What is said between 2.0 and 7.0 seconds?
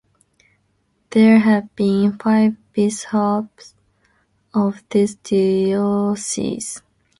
five bishops of this diocese.